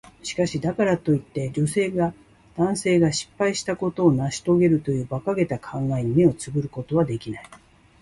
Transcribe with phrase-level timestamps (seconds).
[0.23, 2.15] しかし、だからといって、女性が
[2.57, 7.45] 男性が失敗したことを成し遂げるという馬鹿げた考えに目をつぶることはできない。